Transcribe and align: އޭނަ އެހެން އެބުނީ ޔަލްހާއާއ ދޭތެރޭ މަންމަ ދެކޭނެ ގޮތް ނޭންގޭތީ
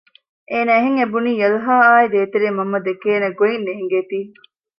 އޭނަ 0.49 0.71
އެހެން 0.75 0.97
އެބުނީ 0.99 1.31
ޔަލްހާއާއ 1.41 2.07
ދޭތެރޭ 2.13 2.47
މަންމަ 2.57 2.79
ދެކޭނެ 2.87 3.27
ގޮތް 3.39 3.61
ނޭންގޭތީ 3.65 4.19